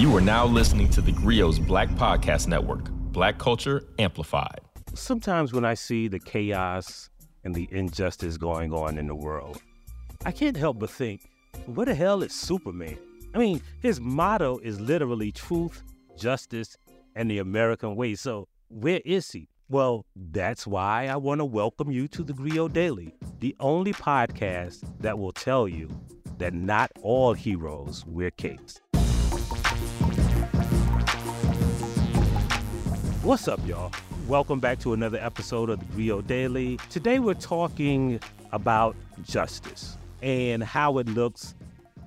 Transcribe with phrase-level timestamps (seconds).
[0.00, 4.62] You are now listening to the Grio's Black Podcast Network, Black Culture Amplified.
[4.94, 7.10] Sometimes when I see the chaos
[7.44, 9.60] and the injustice going on in the world,
[10.24, 11.28] I can't help but think,
[11.66, 12.96] where the hell is Superman?
[13.34, 15.82] I mean, his motto is literally truth,
[16.18, 16.78] justice,
[17.14, 18.14] and the American way.
[18.14, 19.50] So, where is he?
[19.68, 24.82] Well, that's why I want to welcome you to the Grio Daily, the only podcast
[25.00, 25.90] that will tell you
[26.38, 28.80] that not all heroes wear capes.
[33.22, 33.92] What's up, y'all?
[34.28, 36.78] Welcome back to another episode of the Grio Daily.
[36.88, 38.18] Today we're talking
[38.50, 41.54] about justice and how it looks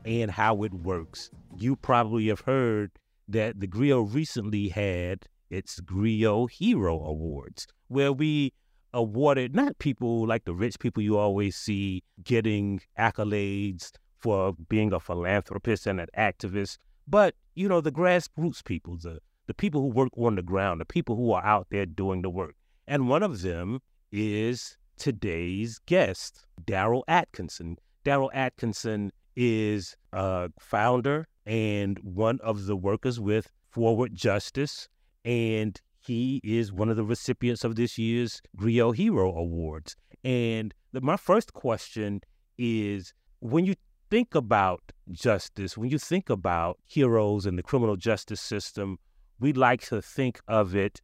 [0.06, 1.30] and how it works.
[1.56, 2.90] You probably have heard
[3.28, 8.52] that the Grio recently had its Grio Hero Awards, where we
[8.92, 15.00] awarded not people like the rich people you always see getting accolades for being a
[15.00, 20.12] philanthropist and an activist, but you know the grassroots people, the the people who work
[20.18, 22.56] on the ground, the people who are out there doing the work.
[22.88, 23.80] And one of them
[24.12, 27.78] is today's guest, Daryl Atkinson.
[28.06, 34.88] Daryl Atkinson is a founder and one of the workers with Forward Justice,
[35.26, 39.96] and he is one of the recipients of this year's Grio Hero Awards.
[40.24, 42.22] And the, my first question
[42.58, 43.76] is when you
[44.10, 49.00] think about justice, when you think about heroes in the criminal justice system,
[49.40, 51.02] we like to think of it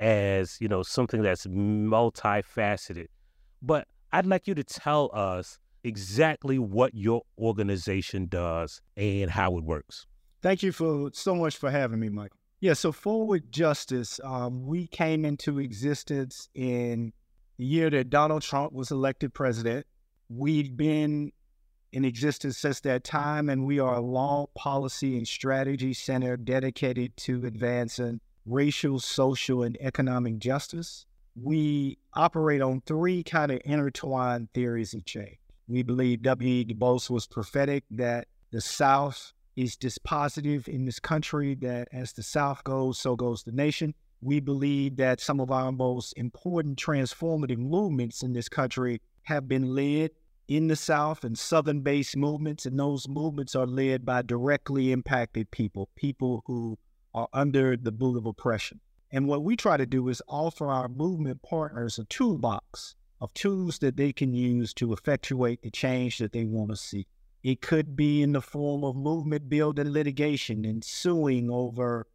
[0.00, 3.06] as, you know, something that's multifaceted.
[3.60, 9.64] But I'd like you to tell us exactly what your organization does and how it
[9.64, 10.06] works.
[10.42, 12.36] Thank you for so much for having me, Michael.
[12.60, 17.12] Yeah, so Forward Justice, um, we came into existence in
[17.58, 19.86] the year that Donald Trump was elected president.
[20.28, 21.32] We've been
[21.92, 27.16] in existence since that time, and we are a law, policy, and strategy center dedicated
[27.18, 31.06] to advancing racial, social, and economic justice.
[31.40, 35.38] We operate on three kind of intertwined theories of change.
[35.68, 36.64] We believe W.E.
[36.64, 42.22] Du Bois was prophetic that the South is dispositive in this country, that as the
[42.22, 43.94] South goes, so goes the nation.
[44.20, 49.74] We believe that some of our most important transformative movements in this country have been
[49.74, 50.10] led
[50.56, 55.50] in the South and Southern based movements, and those movements are led by directly impacted
[55.50, 56.78] people, people who
[57.14, 58.80] are under the boot of oppression.
[59.10, 63.78] And what we try to do is offer our movement partners a toolbox of tools
[63.78, 67.06] that they can use to effectuate the change that they want to see.
[67.42, 72.06] It could be in the form of movement building litigation and suing over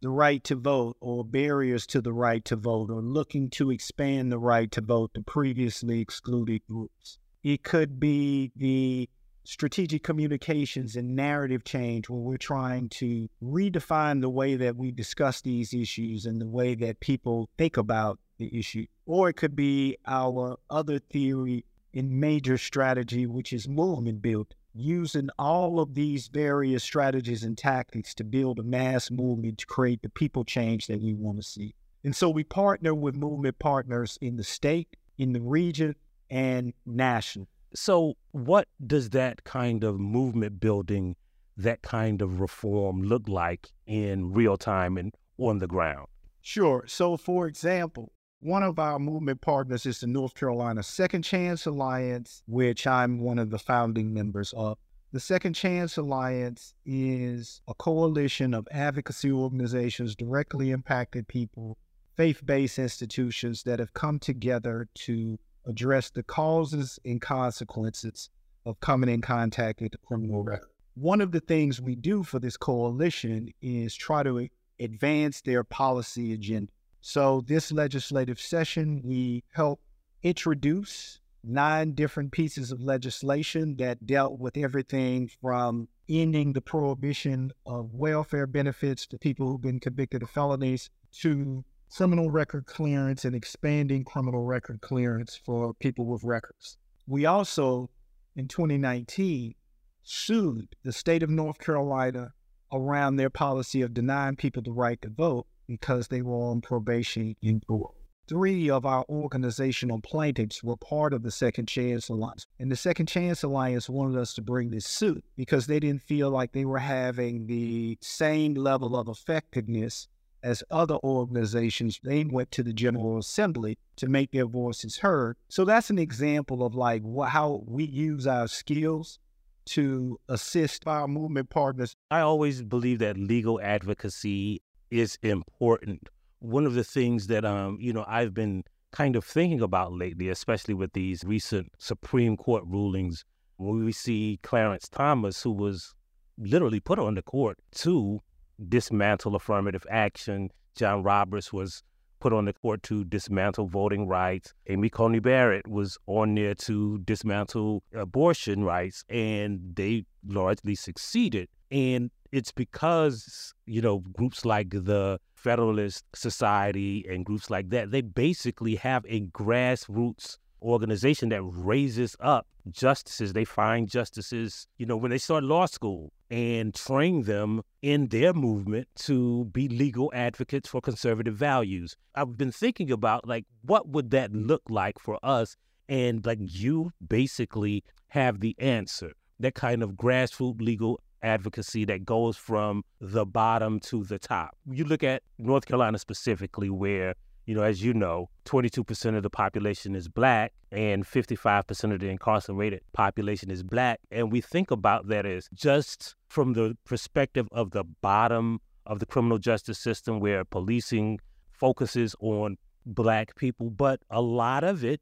[0.00, 4.30] the right to vote or barriers to the right to vote or looking to expand
[4.30, 7.18] the right to vote to previously excluded groups.
[7.42, 9.08] It could be the
[9.44, 15.40] strategic communications and narrative change where we're trying to redefine the way that we discuss
[15.40, 18.86] these issues and the way that people think about the issue.
[19.06, 25.30] Or it could be our other theory in major strategy, which is movement build, using
[25.38, 30.10] all of these various strategies and tactics to build a mass movement to create the
[30.10, 31.74] people change that we want to see.
[32.04, 35.96] And so we partner with movement partners in the state, in the region,
[36.30, 37.48] and national.
[37.74, 41.16] So, what does that kind of movement building,
[41.56, 46.06] that kind of reform look like in real time and on the ground?
[46.42, 46.84] Sure.
[46.86, 52.42] So, for example, one of our movement partners is the North Carolina Second Chance Alliance,
[52.46, 54.78] which I'm one of the founding members of.
[55.12, 61.76] The Second Chance Alliance is a coalition of advocacy organizations, directly impacted people,
[62.16, 68.30] faith based institutions that have come together to address the causes and consequences
[68.66, 70.68] of coming in contact with the criminal record.
[70.94, 76.32] One of the things we do for this coalition is try to advance their policy
[76.32, 76.72] agenda.
[77.00, 79.80] So, this legislative session, we help
[80.22, 87.94] introduce nine different pieces of legislation that dealt with everything from ending the prohibition of
[87.94, 91.64] welfare benefits to people who've been convicted of felonies to
[91.94, 96.78] criminal record clearance and expanding criminal record clearance for people with records.
[97.06, 97.90] We also,
[98.36, 99.54] in 2019,
[100.02, 102.32] sued the state of North Carolina
[102.72, 107.36] around their policy of denying people the right to vote because they were on probation
[107.42, 107.96] in parole.
[108.28, 112.46] Three of our organizational plaintiffs were part of the Second Chance Alliance.
[112.60, 116.30] And the Second Chance Alliance wanted us to bring this suit because they didn't feel
[116.30, 120.06] like they were having the same level of effectiveness
[120.42, 125.36] as other organizations, they went to the General Assembly to make their voices heard.
[125.48, 129.18] So that's an example of like how we use our skills
[129.66, 131.94] to assist our movement partners.
[132.10, 136.08] I always believe that legal advocacy is important.
[136.40, 140.28] One of the things that um, you know, I've been kind of thinking about lately,
[140.28, 143.24] especially with these recent Supreme Court rulings,
[143.58, 145.94] when we see Clarence Thomas, who was
[146.38, 148.20] literally put on the court to
[148.68, 150.50] dismantle affirmative action.
[150.74, 151.82] John Roberts was
[152.20, 154.52] put on the court to dismantle voting rights.
[154.68, 161.48] Amy Coney Barrett was on there to dismantle abortion rights, and they largely succeeded.
[161.70, 168.02] And it's because, you know, groups like the Federalist Society and groups like that, they
[168.02, 173.32] basically have a grassroots organization that raises up justices.
[173.32, 178.32] They find justices, you know, when they start law school and train them in their
[178.32, 181.96] movement to be legal advocates for conservative values.
[182.14, 185.56] I've been thinking about like what would that look like for us
[185.88, 189.12] and like you basically have the answer.
[189.40, 194.56] That kind of grassroots legal advocacy that goes from the bottom to the top.
[194.70, 197.14] You look at North Carolina specifically where
[197.50, 202.08] you know, as you know, 22% of the population is black and 55% of the
[202.08, 203.98] incarcerated population is black.
[204.12, 209.06] And we think about that as just from the perspective of the bottom of the
[209.06, 211.18] criminal justice system where policing
[211.50, 212.56] focuses on
[212.86, 213.68] black people.
[213.68, 215.00] But a lot of it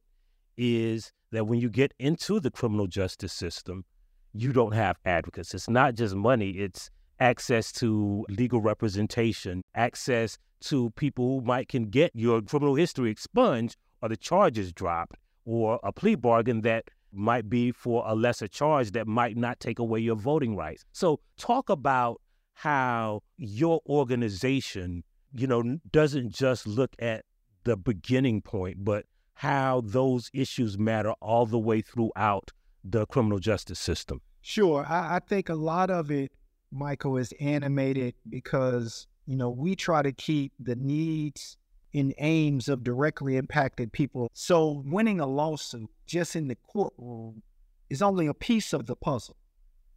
[0.56, 3.84] is that when you get into the criminal justice system,
[4.32, 5.52] you don't have advocates.
[5.52, 6.88] It's not just money, it's
[7.20, 13.76] access to legal representation, access to people who might can get your criminal history expunged
[14.02, 18.92] or the charges dropped or a plea bargain that might be for a lesser charge
[18.92, 20.84] that might not take away your voting rights.
[20.92, 22.20] So talk about
[22.54, 27.24] how your organization, you know, doesn't just look at
[27.64, 32.50] the beginning point, but how those issues matter all the way throughout
[32.84, 34.20] the criminal justice system.
[34.40, 34.84] Sure.
[34.88, 36.32] I, I think a lot of it,
[36.70, 41.58] Michael, is animated because you know, we try to keep the needs
[41.92, 44.30] and aims of directly impacted people.
[44.32, 47.42] So winning a lawsuit just in the courtroom
[47.90, 49.36] is only a piece of the puzzle.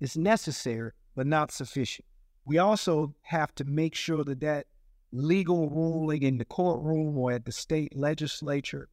[0.02, 2.06] It's necessary, but not sufficient.
[2.44, 4.68] We also have to make sure that that
[5.14, 8.90] legal ruling in the courtroom or at the state legislature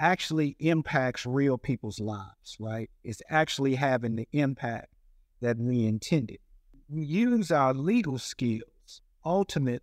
[0.00, 2.90] actually impacts real people's lives, right?
[3.04, 4.88] It's actually having the impact
[5.40, 6.38] that we intended.
[6.88, 8.64] We use our legal skills
[9.26, 9.82] ultimate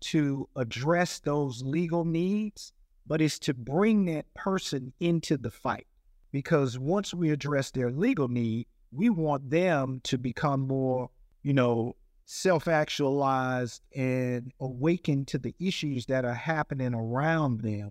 [0.00, 2.72] to address those legal needs,
[3.06, 5.86] but it's to bring that person into the fight.
[6.32, 11.10] Because once we address their legal need, we want them to become more,
[11.42, 17.90] you know, self actualized and awaken to the issues that are happening around them.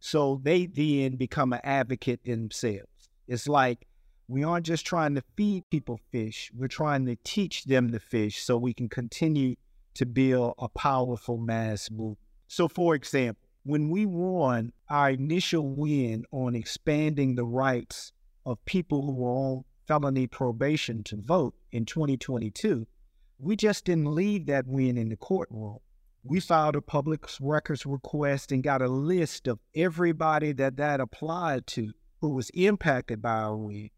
[0.00, 3.08] So they then become an advocate themselves.
[3.26, 3.86] It's like
[4.28, 8.42] we aren't just trying to feed people fish, we're trying to teach them to fish
[8.42, 9.56] so we can continue
[9.94, 12.18] to build a powerful mass movement.
[12.48, 18.12] So, for example, when we won our initial win on expanding the rights
[18.44, 22.86] of people who were on felony probation to vote in 2022,
[23.38, 25.78] we just didn't leave that win in the courtroom.
[26.22, 31.66] We filed a public records request and got a list of everybody that that applied
[31.68, 33.90] to who was impacted by our win.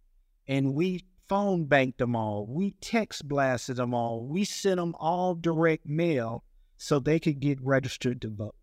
[0.49, 2.47] And we phone banked them all.
[2.47, 4.27] We text blasted them all.
[4.27, 6.45] We sent them all direct mail
[6.77, 8.55] so they could get registered to vote.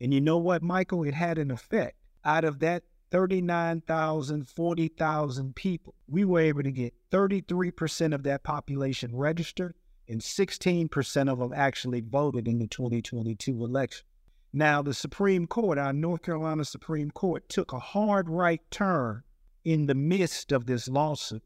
[0.00, 1.04] And you know what, Michael?
[1.04, 1.96] It had an effect.
[2.24, 9.16] Out of that 39,000, 40,000 people, we were able to get 33% of that population
[9.16, 9.74] registered
[10.08, 14.06] and 16% of them actually voted in the 2022 election.
[14.52, 19.22] Now, the Supreme Court, our North Carolina Supreme Court, took a hard right turn
[19.64, 21.42] in the midst of this lawsuit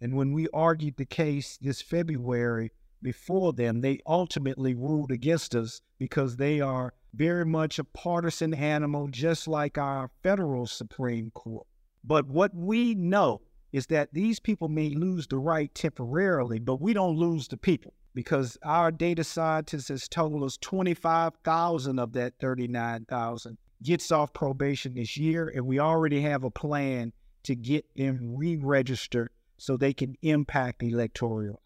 [0.00, 2.72] and when we argued the case this February
[3.02, 9.08] before them, they ultimately ruled against us because they are very much a partisan animal,
[9.08, 11.66] just like our federal Supreme Court.
[12.04, 13.40] But what we know
[13.72, 17.94] is that these people may lose the right temporarily, but we don't lose the people
[18.14, 25.16] because our data scientists has told us 25,000 of that 39,000 gets off probation this
[25.16, 27.12] year, and we already have a plan
[27.42, 31.60] to get them re-registered so they can impact electoral.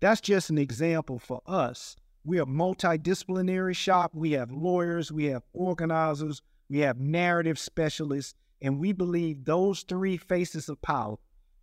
[0.00, 1.96] That's just an example for us.
[2.24, 4.12] We're a multidisciplinary shop.
[4.14, 10.16] We have lawyers, we have organizers, we have narrative specialists, and we believe those three
[10.16, 11.16] faces of power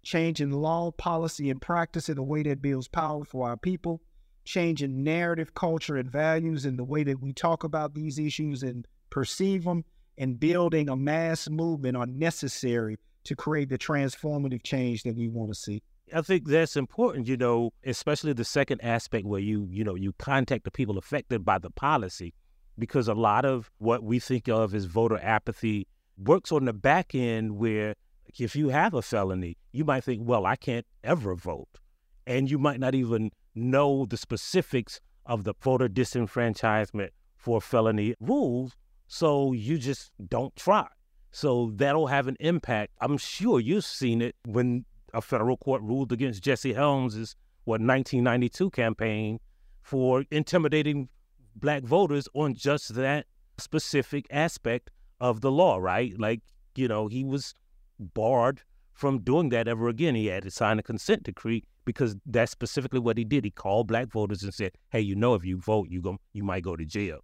[0.04, 4.02] changing law, policy, and practice in a way that builds power for our people,
[4.44, 8.88] changing narrative, culture, and values in the way that we talk about these issues and
[9.12, 9.86] perceive them,
[10.18, 15.52] and building a mass movement are necessary to create the transformative change that we want
[15.52, 15.82] to see.
[16.14, 20.14] I think that's important, you know, especially the second aspect where you, you know, you
[20.14, 22.34] contact the people affected by the policy,
[22.78, 25.88] because a lot of what we think of as voter apathy
[26.18, 27.96] works on the back end where
[28.40, 31.80] if you have a felony, you might think, well, I can't ever vote.
[32.28, 38.76] And you might not even know the specifics of the voter disenfranchisement for felony rules.
[39.08, 40.88] So you just don't try.
[41.32, 42.94] So that'll have an impact.
[43.00, 47.36] I'm sure you've seen it when a federal court ruled against Jesse Helms's
[47.66, 49.40] what 1992 campaign
[49.82, 51.10] for intimidating
[51.56, 53.26] black voters on just that
[53.58, 56.18] specific aspect of the law, right?
[56.20, 56.42] Like,
[56.76, 57.54] you know, he was
[58.00, 58.62] barred
[58.94, 60.16] from doing that ever again.
[60.16, 63.44] He had to sign a consent decree because that's specifically what he did.
[63.44, 66.44] He called black voters and said, "Hey, you know, if you vote, you go, you
[66.44, 67.20] might go to jail,"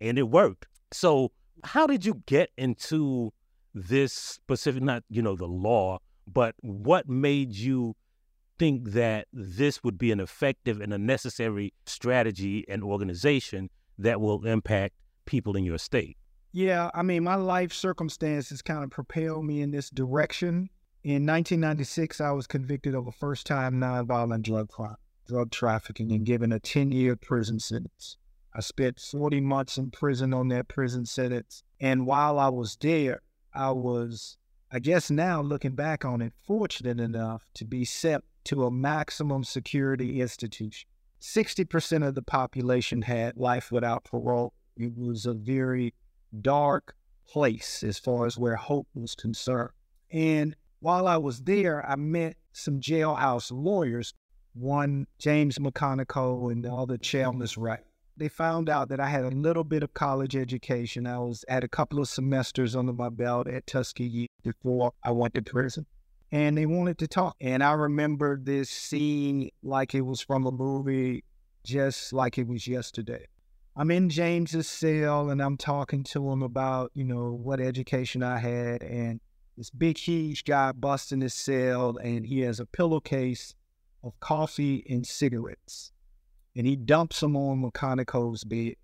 [0.00, 0.66] and it worked.
[0.92, 1.32] So,
[1.64, 3.32] how did you get into
[3.74, 7.94] this specific, not you know, the law, but what made you
[8.58, 14.46] think that this would be an effective and a necessary strategy and organization that will
[14.46, 16.16] impact people in your state?
[16.52, 20.68] Yeah, I mean, my life circumstances kind of propelled me in this direction.
[21.02, 26.26] In 1996, I was convicted of a first time nonviolent drug crime, drug trafficking, and
[26.26, 28.18] given a 10 year prison sentence.
[28.54, 31.64] I spent 40 months in prison on that prison sentence.
[31.80, 33.22] And while I was there,
[33.54, 34.38] I was,
[34.70, 39.44] I guess now looking back on it, fortunate enough to be sent to a maximum
[39.44, 40.88] security institution.
[41.20, 44.54] 60% of the population had life without parole.
[44.76, 45.94] It was a very
[46.40, 49.70] dark place as far as where hope was concerned.
[50.10, 54.14] And while I was there, I met some jailhouse lawyers,
[54.54, 57.84] one James McConaughey and the other Chalmers Wright.
[58.22, 61.08] They found out that I had a little bit of college education.
[61.08, 65.34] I was at a couple of semesters under my belt at Tuskegee before I went
[65.34, 65.86] to prison.
[66.30, 67.34] And they wanted to talk.
[67.40, 71.24] And I remember this scene like it was from a movie,
[71.64, 73.26] just like it was yesterday.
[73.74, 78.38] I'm in James's cell and I'm talking to him about, you know, what education I
[78.38, 78.84] had.
[78.84, 79.20] And
[79.56, 83.56] this big, huge guy busts in his cell and he has a pillowcase
[84.04, 85.90] of coffee and cigarettes.
[86.54, 88.74] And he dumps them on McConaughey's bed.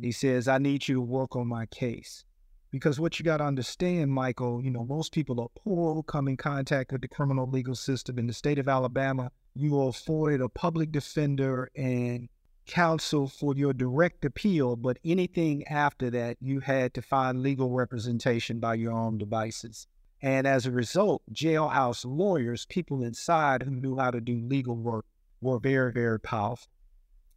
[0.00, 2.24] He says, I need you to work on my case.
[2.70, 6.28] Because what you got to understand, Michael, you know, most people are poor who come
[6.28, 8.18] in contact with the criminal legal system.
[8.18, 12.28] In the state of Alabama, you are afforded a public defender and
[12.66, 18.60] counsel for your direct appeal, but anything after that, you had to find legal representation
[18.60, 19.86] by your own devices.
[20.20, 25.06] And as a result, jailhouse lawyers, people inside who knew how to do legal work,
[25.40, 26.68] were very, very powerful.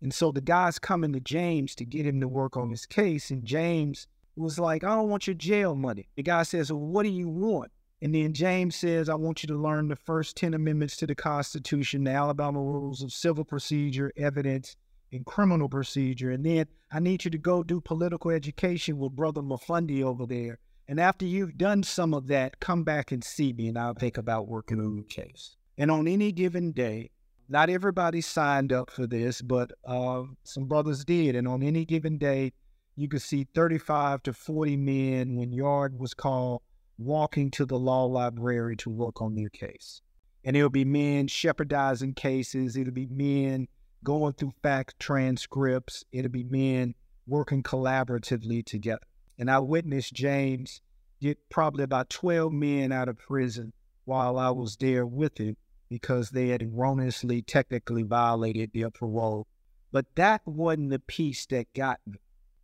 [0.02, 3.30] And so the guy's coming to James to get him to work on his case,
[3.30, 6.08] and James was like, I don't want your jail money.
[6.16, 7.72] The guy says, Well, what do you want?
[8.02, 11.14] And then James says, I want you to learn the first 10 amendments to the
[11.14, 14.76] Constitution, the Alabama rules of civil procedure, evidence,
[15.12, 16.32] and criminal procedure.
[16.32, 20.58] And then I need you to go do political education with Brother Mafundi over there.
[20.88, 24.18] And after you've done some of that, come back and see me and I'll think
[24.18, 25.56] about working on your case.
[25.78, 27.12] And on any given day,
[27.52, 31.36] not everybody signed up for this, but uh, some brothers did.
[31.36, 32.54] And on any given day,
[32.96, 36.62] you could see 35 to 40 men when yard was called
[36.98, 40.02] walking to the law library to work on their case.
[40.46, 42.78] And it'll be men shepardizing cases.
[42.78, 43.68] It'll be men
[44.02, 46.06] going through fact transcripts.
[46.14, 46.96] It'll be men
[47.28, 49.04] working collaboratively together.
[49.38, 50.82] And I witnessed James
[51.20, 53.74] get probably about 12 men out of prison
[54.06, 55.58] while I was there with him
[55.92, 59.46] because they had erroneously technically violated their parole.
[59.92, 62.18] But that wasn't the piece that got me.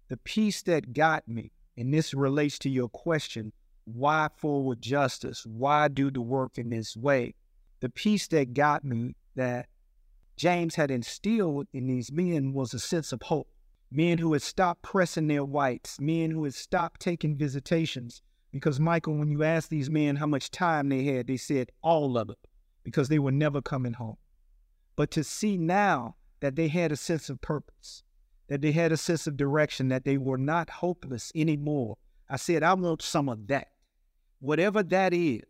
[0.07, 3.51] The piece that got me, and this relates to your question
[3.84, 5.46] why forward justice?
[5.46, 7.36] Why do the work in this way?
[7.81, 9.67] The piece that got me that
[10.38, 13.50] James had instilled in these men was a sense of hope.
[13.91, 18.22] Men who had stopped pressing their whites, men who had stopped taking visitations.
[18.53, 22.17] Because, Michael, when you asked these men how much time they had, they said all
[22.17, 22.38] of it,
[22.88, 24.15] because they were never coming home.
[24.96, 28.03] But to see now that they had a sense of purpose,
[28.48, 31.98] that they had a sense of direction, that they were not hopeless anymore,
[32.29, 33.67] I said, I want some of that.
[34.39, 35.41] Whatever that is,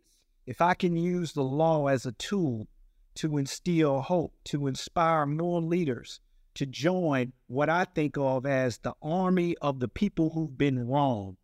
[0.46, 2.66] if I can use the law as a tool
[3.14, 6.18] to instill hope, to inspire more leaders
[6.54, 11.36] to join what I think of as the army of the people who've been wronged,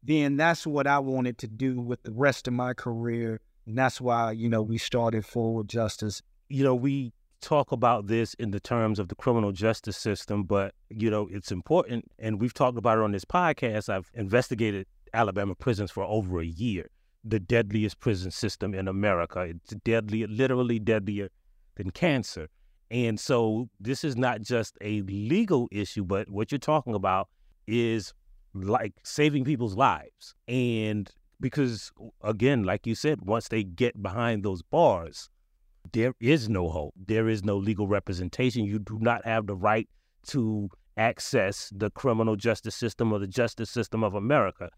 [0.00, 3.40] then that's what I wanted to do with the rest of my career.
[3.66, 6.22] And that's why, you know, we started Forward Justice.
[6.48, 10.74] You know, we talk about this in the terms of the criminal justice system, but,
[10.90, 12.10] you know, it's important.
[12.18, 13.88] And we've talked about it on this podcast.
[13.88, 16.88] I've investigated Alabama prisons for over a year
[17.24, 19.40] the deadliest prison system in America.
[19.40, 21.30] It's deadly, literally deadlier
[21.76, 22.48] than cancer.
[22.90, 27.28] And so this is not just a legal issue, but what you're talking about
[27.66, 28.12] is
[28.52, 30.34] like saving people's lives.
[30.46, 31.10] And
[31.44, 35.28] because, again, like you said, once they get behind those bars,
[35.92, 36.94] there is no hope.
[36.96, 38.64] There is no legal representation.
[38.64, 39.86] You do not have the right
[40.28, 44.70] to access the criminal justice system or the justice system of America.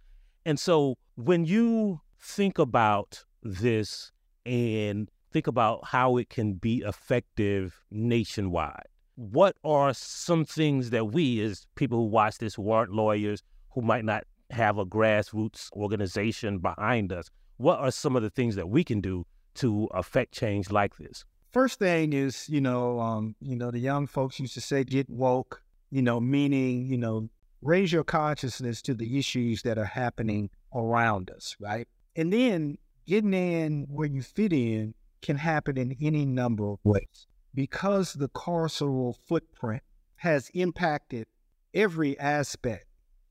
[0.44, 4.10] And so when you think about this
[4.44, 11.40] and think about how it can be effective nationwide, what are some things that we,
[11.42, 16.58] as people who watch this, who aren't lawyers, who might not have a grassroots organization
[16.58, 20.70] behind us, what are some of the things that we can do to affect change
[20.70, 21.24] like this?
[21.52, 25.08] First thing is, you know, um, you know, the young folks used to say, "Get
[25.08, 27.30] woke," you know, meaning, you know,
[27.62, 31.88] raise your consciousness to the issues that are happening around us, right?
[32.14, 37.26] And then getting in where you fit in can happen in any number of ways
[37.54, 39.82] because the carceral footprint
[40.16, 41.26] has impacted
[41.74, 42.85] every aspect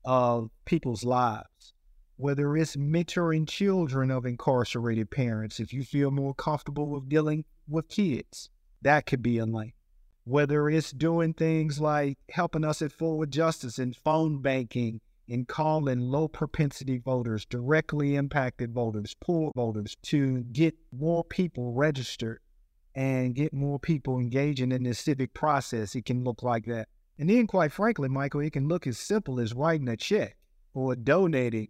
[0.06, 1.74] of people's lives,
[2.16, 7.88] whether it's mentoring children of incarcerated parents, if you feel more comfortable with dealing with
[7.88, 8.48] kids,
[8.80, 9.72] that could be a lane
[10.26, 16.00] whether it's doing things like helping us at Forward Justice and phone banking and calling
[16.00, 22.40] low propensity voters, directly impacted voters, poor voters to get more people registered
[22.96, 25.94] and get more people engaging in the civic process.
[25.94, 26.88] It can look like that.
[27.18, 30.36] And then, quite frankly, Michael, it can look as simple as writing a check
[30.74, 31.68] or donating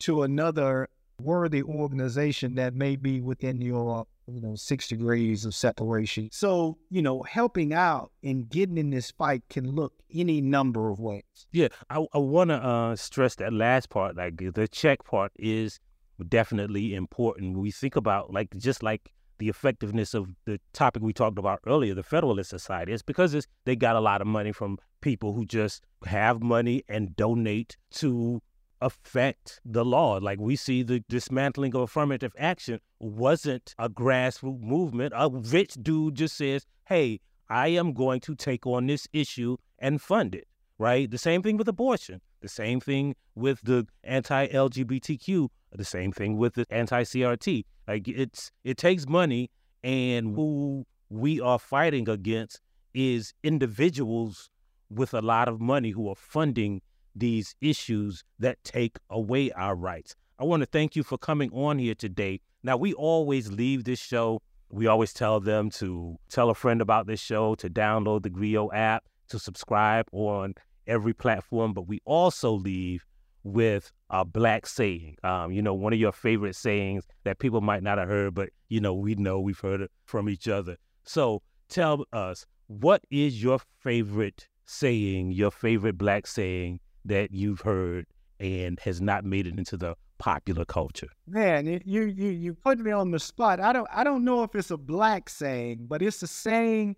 [0.00, 0.88] to another
[1.22, 6.28] worthy organization that may be within your you know, six degrees of separation.
[6.32, 11.00] So, you know, helping out and getting in this fight can look any number of
[11.00, 11.22] ways.
[11.52, 14.16] Yeah, I, I want to uh, stress that last part.
[14.16, 15.80] Like the check part is
[16.28, 17.58] definitely important.
[17.58, 21.94] We think about like just like the effectiveness of the topic we talked about earlier,
[21.94, 25.44] the Federalist Society, it's because it's, they got a lot of money from people who
[25.44, 28.42] just have money and donate to
[28.80, 30.18] affect the law.
[30.18, 35.12] Like we see the dismantling of affirmative action wasn't a grassroots movement.
[35.16, 40.00] A rich dude just says, hey, I am going to take on this issue and
[40.00, 40.46] fund it,
[40.78, 41.10] right?
[41.10, 46.36] The same thing with abortion, the same thing with the anti LGBTQ, the same thing
[46.36, 47.64] with the anti CRT.
[47.86, 49.50] Like it's it takes money
[49.82, 52.60] and who we are fighting against
[52.92, 54.50] is individuals
[54.90, 56.80] with a lot of money who are funding
[57.14, 60.14] these issues that take away our rights.
[60.38, 62.40] I want to thank you for coming on here today.
[62.62, 64.40] Now, we always leave this show.
[64.70, 68.70] We always tell them to tell a friend about this show, to download the Grio
[68.72, 70.54] app, to subscribe on
[70.86, 71.72] every platform.
[71.72, 73.04] But we also leave
[73.42, 75.16] with a black saying.
[75.24, 78.50] Um, you know, one of your favorite sayings that people might not have heard, but
[78.68, 80.76] you know, we know we've heard it from each other.
[81.04, 88.06] So tell us, what is your favorite saying, your favorite black saying that you've heard
[88.38, 91.08] and has not made it into the popular culture?
[91.26, 93.60] Man, you you you put me on the spot.
[93.60, 96.96] I don't I don't know if it's a black saying, but it's a saying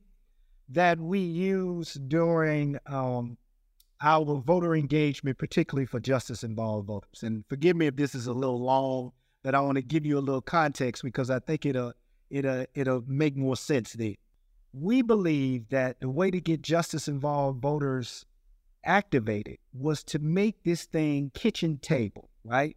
[0.69, 3.37] that we use during um,
[4.01, 7.23] our voter engagement, particularly for justice involved voters.
[7.23, 10.19] And forgive me if this is a little long, but I want to give you
[10.19, 11.93] a little context because I think it'll
[12.31, 14.15] it'll it'll make more sense there.
[14.73, 18.25] We believe that the way to get justice involved voters
[18.85, 22.77] activated was to make this thing kitchen table, right?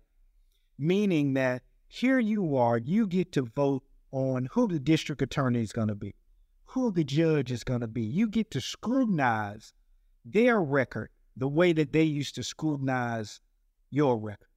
[0.77, 5.71] Meaning that here you are, you get to vote on who the district attorney is
[5.71, 6.15] going to be,
[6.65, 8.01] who the judge is going to be.
[8.01, 9.73] You get to scrutinize
[10.25, 13.39] their record the way that they used to scrutinize
[13.91, 14.47] your record.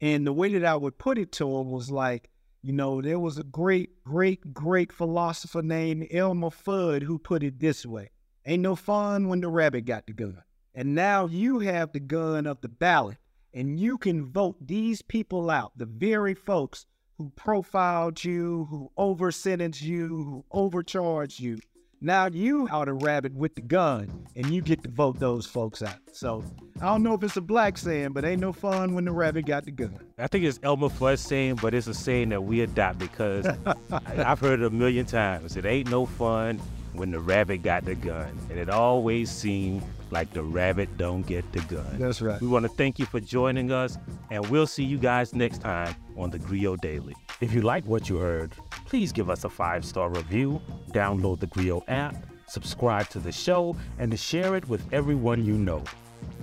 [0.00, 2.28] And the way that I would put it to them was like,
[2.62, 7.58] you know, there was a great, great, great philosopher named Elmer Fudd who put it
[7.58, 8.10] this way
[8.46, 10.42] Ain't no fun when the rabbit got the gun.
[10.74, 13.18] And now you have the gun of the ballot
[13.52, 16.86] and you can vote these people out, the very folks
[17.18, 21.58] who profiled you, who over sentenced you, who overcharged you.
[22.04, 25.82] Now you are the rabbit with the gun, and you get to vote those folks
[25.82, 25.98] out.
[26.10, 26.42] So
[26.80, 29.46] I don't know if it's a black saying, but ain't no fun when the rabbit
[29.46, 29.96] got the gun.
[30.18, 33.46] I think it's Elmer Fudd saying, but it's a saying that we adopt because
[34.08, 35.56] I've heard it a million times.
[35.56, 36.60] It ain't no fun
[36.92, 41.50] when the rabbit got the gun, and it always seemed like the rabbit don't get
[41.52, 41.98] the gun.
[41.98, 42.40] That's right.
[42.40, 43.98] We want to thank you for joining us,
[44.30, 47.14] and we'll see you guys next time on the Grio Daily.
[47.40, 48.52] If you like what you heard,
[48.86, 52.14] please give us a five star review, download the Grio app,
[52.46, 55.82] subscribe to the show, and to share it with everyone you know.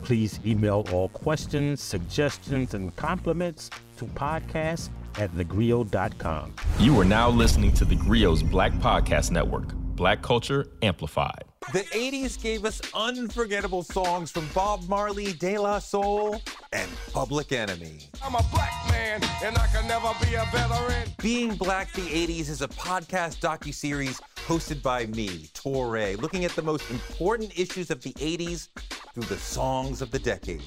[0.04, 6.54] Please email all questions, suggestions, and compliments to podcast at thegrio.com.
[6.80, 11.49] You are now listening to the Grio's Black Podcast Network, Black Culture Amplified.
[11.74, 16.42] The 80s gave us unforgettable songs from Bob Marley, De La Soul,
[16.74, 18.10] and Public Enemy.
[18.24, 21.10] I'm a black man, and I can never be a veteran.
[21.22, 26.64] Being Black the 80s is a podcast docu-series hosted by me, Touré, looking at the
[26.64, 28.70] most important issues of the 80s
[29.14, 30.64] through the songs of the decade.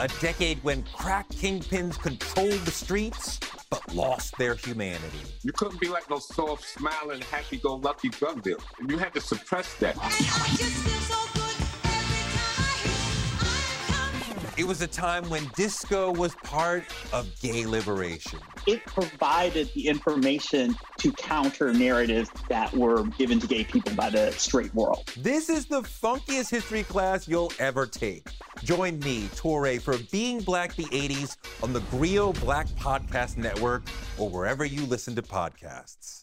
[0.00, 3.38] A decade when crack kingpins controlled the streets
[3.94, 5.20] lost their humanity.
[5.42, 8.58] You couldn't be like no soft, smiling, happy-go-lucky drug dealer.
[8.88, 9.96] You had to suppress that.
[14.60, 18.40] It was a time when disco was part of gay liberation.
[18.66, 24.32] It provided the information to counter narratives that were given to gay people by the
[24.32, 25.10] straight world.
[25.16, 28.28] This is the funkiest history class you'll ever take.
[28.62, 33.84] Join me, Touré, for Being Black the 80s on the Grio Black Podcast Network
[34.18, 36.19] or wherever you listen to podcasts.